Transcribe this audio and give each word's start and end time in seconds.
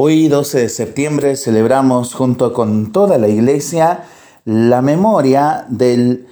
Hoy, 0.00 0.28
12 0.28 0.60
de 0.60 0.68
septiembre, 0.68 1.34
celebramos 1.34 2.14
junto 2.14 2.52
con 2.52 2.92
toda 2.92 3.18
la 3.18 3.26
iglesia 3.26 4.04
la 4.44 4.80
memoria 4.80 5.66
del 5.70 6.28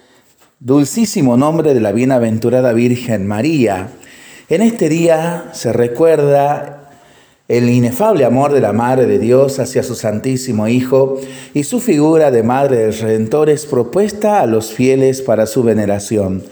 dulcísimo 0.61 1.37
nombre 1.37 1.75
de 1.75 1.81
la 1.81 1.91
bienaventurada 1.91 2.73
Virgen 2.73 3.27
María. 3.27 3.89
En 4.49 4.63
este 4.63 4.89
día 4.89 5.51
se 5.53 5.73
recuerda 5.73 6.93
el 7.49 7.69
inefable 7.69 8.25
amor 8.25 8.53
de 8.53 8.61
la 8.61 8.73
Madre 8.73 9.07
de 9.07 9.19
Dios 9.19 9.59
hacia 9.59 9.83
su 9.83 9.96
Santísimo 9.96 10.69
Hijo 10.69 11.19
y 11.53 11.64
su 11.64 11.80
figura 11.80 12.30
de 12.30 12.45
Madre 12.45 12.77
del 12.77 12.96
Redentor 12.96 13.51
es 13.51 13.67
propuesta 13.67 14.43
a 14.43 14.46
los 14.46 14.73
fieles 14.73 15.23
para 15.23 15.45
su 15.46 15.64
veneración. 15.64 16.45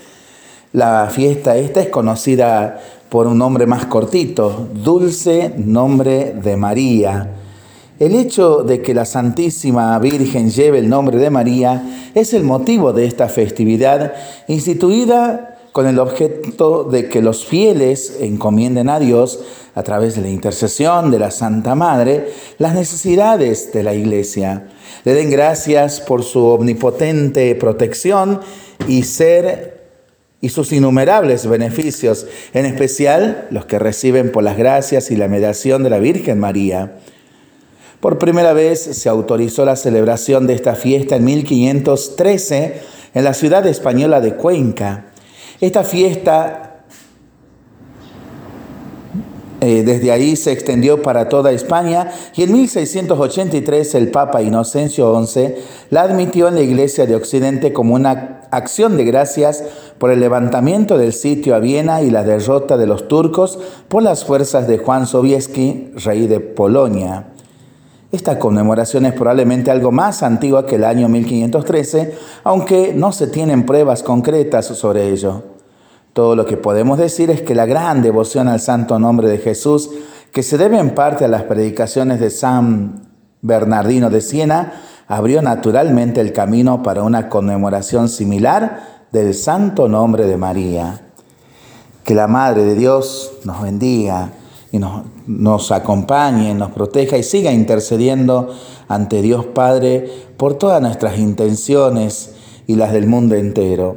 La 0.74 1.08
fiesta 1.08 1.56
esta 1.56 1.80
es 1.80 1.88
conocida 1.88 2.80
por 3.08 3.28
un 3.28 3.38
nombre 3.38 3.64
más 3.64 3.86
cortito, 3.86 4.66
Dulce 4.74 5.52
Nombre 5.56 6.34
de 6.34 6.56
María. 6.56 7.30
El 8.00 8.16
hecho 8.16 8.64
de 8.64 8.82
que 8.82 8.92
la 8.92 9.04
Santísima 9.04 9.96
Virgen 10.00 10.50
lleve 10.50 10.80
el 10.80 10.88
nombre 10.88 11.18
de 11.18 11.30
María 11.30 12.10
es 12.12 12.34
el 12.34 12.42
motivo 12.42 12.92
de 12.92 13.06
esta 13.06 13.28
festividad 13.28 14.14
instituida 14.48 15.58
con 15.70 15.86
el 15.86 16.00
objeto 16.00 16.82
de 16.82 17.08
que 17.08 17.22
los 17.22 17.44
fieles 17.44 18.18
encomienden 18.20 18.88
a 18.88 18.98
Dios, 18.98 19.44
a 19.76 19.84
través 19.84 20.16
de 20.16 20.22
la 20.22 20.28
intercesión 20.28 21.12
de 21.12 21.20
la 21.20 21.30
Santa 21.30 21.76
Madre, 21.76 22.32
las 22.58 22.74
necesidades 22.74 23.72
de 23.72 23.84
la 23.84 23.94
Iglesia. 23.94 24.66
Le 25.04 25.14
den 25.14 25.30
gracias 25.30 26.00
por 26.00 26.24
su 26.24 26.44
omnipotente 26.44 27.54
protección 27.54 28.40
y 28.88 29.04
ser 29.04 29.83
y 30.44 30.50
sus 30.50 30.72
innumerables 30.72 31.46
beneficios, 31.46 32.26
en 32.52 32.66
especial 32.66 33.46
los 33.50 33.64
que 33.64 33.78
reciben 33.78 34.30
por 34.30 34.44
las 34.44 34.58
gracias 34.58 35.10
y 35.10 35.16
la 35.16 35.26
mediación 35.26 35.82
de 35.82 35.88
la 35.88 35.98
Virgen 35.98 36.38
María. 36.38 36.98
Por 37.98 38.18
primera 38.18 38.52
vez 38.52 38.78
se 38.78 39.08
autorizó 39.08 39.64
la 39.64 39.74
celebración 39.74 40.46
de 40.46 40.52
esta 40.52 40.74
fiesta 40.74 41.16
en 41.16 41.24
1513 41.24 42.74
en 43.14 43.24
la 43.24 43.32
ciudad 43.32 43.66
española 43.66 44.20
de 44.20 44.34
Cuenca. 44.34 45.06
Esta 45.62 45.82
fiesta 45.82 46.73
eh, 49.64 49.82
desde 49.82 50.12
ahí 50.12 50.36
se 50.36 50.52
extendió 50.52 51.00
para 51.00 51.28
toda 51.28 51.50
España 51.50 52.12
y 52.36 52.42
en 52.42 52.52
1683 52.52 53.94
el 53.94 54.10
Papa 54.10 54.42
Inocencio 54.42 55.24
XI 55.24 55.54
la 55.88 56.02
admitió 56.02 56.48
en 56.48 56.56
la 56.56 56.60
Iglesia 56.60 57.06
de 57.06 57.16
Occidente 57.16 57.72
como 57.72 57.94
una 57.94 58.42
acción 58.50 58.98
de 58.98 59.04
gracias 59.04 59.64
por 59.96 60.10
el 60.10 60.20
levantamiento 60.20 60.98
del 60.98 61.14
sitio 61.14 61.54
a 61.54 61.60
Viena 61.60 62.02
y 62.02 62.10
la 62.10 62.24
derrota 62.24 62.76
de 62.76 62.86
los 62.86 63.08
turcos 63.08 63.58
por 63.88 64.02
las 64.02 64.24
fuerzas 64.24 64.68
de 64.68 64.76
Juan 64.76 65.06
Sobieski, 65.06 65.92
rey 66.04 66.26
de 66.26 66.40
Polonia. 66.40 67.28
Esta 68.12 68.38
conmemoración 68.38 69.06
es 69.06 69.14
probablemente 69.14 69.70
algo 69.70 69.90
más 69.90 70.22
antigua 70.22 70.66
que 70.66 70.76
el 70.76 70.84
año 70.84 71.08
1513, 71.08 72.14
aunque 72.44 72.92
no 72.94 73.12
se 73.12 73.28
tienen 73.28 73.64
pruebas 73.64 74.02
concretas 74.02 74.66
sobre 74.66 75.08
ello. 75.08 75.53
Todo 76.14 76.36
lo 76.36 76.46
que 76.46 76.56
podemos 76.56 76.96
decir 76.96 77.28
es 77.30 77.42
que 77.42 77.56
la 77.56 77.66
gran 77.66 78.00
devoción 78.00 78.46
al 78.46 78.60
santo 78.60 79.00
nombre 79.00 79.28
de 79.28 79.38
Jesús, 79.38 79.90
que 80.32 80.44
se 80.44 80.56
debe 80.56 80.78
en 80.78 80.94
parte 80.94 81.24
a 81.24 81.28
las 81.28 81.42
predicaciones 81.42 82.20
de 82.20 82.30
San 82.30 83.08
Bernardino 83.42 84.10
de 84.10 84.20
Siena, 84.20 84.74
abrió 85.08 85.42
naturalmente 85.42 86.20
el 86.20 86.32
camino 86.32 86.84
para 86.84 87.02
una 87.02 87.28
conmemoración 87.28 88.08
similar 88.08 89.06
del 89.10 89.34
santo 89.34 89.88
nombre 89.88 90.26
de 90.26 90.36
María. 90.36 91.00
Que 92.04 92.14
la 92.14 92.28
Madre 92.28 92.62
de 92.64 92.76
Dios 92.76 93.32
nos 93.44 93.60
bendiga 93.62 94.30
y 94.70 94.78
nos, 94.78 95.72
acompañe, 95.72 96.54
nos 96.54 96.70
proteja 96.70 97.16
y 97.16 97.24
siga 97.24 97.50
intercediendo 97.50 98.54
ante 98.86 99.20
Dios 99.20 99.46
Padre 99.46 100.08
por 100.36 100.54
todas 100.54 100.80
nuestras 100.80 101.18
intenciones 101.18 102.36
y 102.68 102.76
las 102.76 102.92
del 102.92 103.08
mundo 103.08 103.34
entero. 103.34 103.96